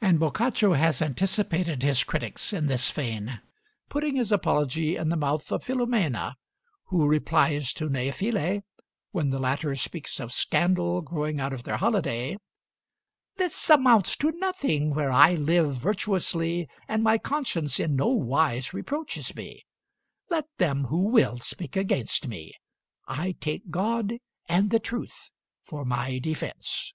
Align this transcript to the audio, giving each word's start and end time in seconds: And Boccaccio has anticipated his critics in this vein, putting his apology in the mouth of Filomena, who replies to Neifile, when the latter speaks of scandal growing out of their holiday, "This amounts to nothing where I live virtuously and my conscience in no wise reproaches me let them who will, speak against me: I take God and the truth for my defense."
And 0.00 0.18
Boccaccio 0.18 0.72
has 0.72 1.02
anticipated 1.02 1.82
his 1.82 2.02
critics 2.02 2.54
in 2.54 2.68
this 2.68 2.90
vein, 2.90 3.42
putting 3.90 4.16
his 4.16 4.32
apology 4.32 4.96
in 4.96 5.10
the 5.10 5.14
mouth 5.16 5.52
of 5.52 5.62
Filomena, 5.62 6.36
who 6.84 7.06
replies 7.06 7.74
to 7.74 7.90
Neifile, 7.90 8.62
when 9.10 9.28
the 9.28 9.38
latter 9.38 9.76
speaks 9.76 10.20
of 10.20 10.32
scandal 10.32 11.02
growing 11.02 11.38
out 11.38 11.52
of 11.52 11.64
their 11.64 11.76
holiday, 11.76 12.38
"This 13.36 13.68
amounts 13.68 14.16
to 14.16 14.30
nothing 14.32 14.94
where 14.94 15.10
I 15.10 15.34
live 15.34 15.74
virtuously 15.76 16.66
and 16.88 17.02
my 17.02 17.18
conscience 17.18 17.78
in 17.78 17.94
no 17.94 18.08
wise 18.08 18.72
reproaches 18.72 19.34
me 19.36 19.66
let 20.30 20.46
them 20.56 20.84
who 20.84 21.10
will, 21.10 21.40
speak 21.40 21.76
against 21.76 22.26
me: 22.26 22.54
I 23.06 23.32
take 23.32 23.68
God 23.70 24.14
and 24.48 24.70
the 24.70 24.80
truth 24.80 25.30
for 25.60 25.84
my 25.84 26.18
defense." 26.20 26.94